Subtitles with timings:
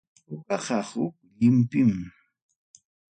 [0.27, 1.91] Pukaqa huk llinpim.